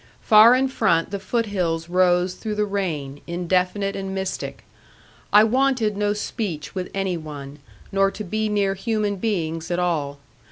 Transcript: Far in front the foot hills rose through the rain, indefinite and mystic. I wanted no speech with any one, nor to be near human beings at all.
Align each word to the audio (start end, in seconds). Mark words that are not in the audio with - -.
Far 0.23 0.55
in 0.55 0.67
front 0.67 1.11
the 1.11 1.19
foot 1.19 1.45
hills 1.45 1.87
rose 1.87 2.33
through 2.33 2.55
the 2.55 2.65
rain, 2.65 3.21
indefinite 3.27 3.95
and 3.95 4.15
mystic. 4.15 4.63
I 5.31 5.43
wanted 5.43 5.95
no 5.95 6.13
speech 6.13 6.73
with 6.73 6.89
any 6.91 7.17
one, 7.17 7.59
nor 7.91 8.09
to 8.09 8.23
be 8.23 8.49
near 8.49 8.73
human 8.73 9.17
beings 9.17 9.69
at 9.69 9.77
all. 9.77 10.17